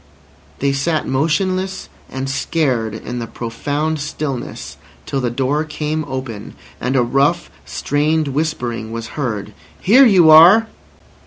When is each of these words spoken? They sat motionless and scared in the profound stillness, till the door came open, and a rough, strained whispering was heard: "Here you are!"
They 0.61 0.73
sat 0.73 1.07
motionless 1.07 1.87
and 2.09 2.27
scared 2.27 2.95
in 2.95 3.19
the 3.19 3.27
profound 3.27 3.99
stillness, 3.99 4.77
till 5.05 5.21
the 5.21 5.29
door 5.29 5.63
came 5.63 6.05
open, 6.05 6.55
and 6.79 6.95
a 6.95 7.03
rough, 7.03 7.51
strained 7.67 8.29
whispering 8.29 8.91
was 8.91 9.09
heard: 9.09 9.53
"Here 9.79 10.07
you 10.07 10.31
are!" 10.31 10.65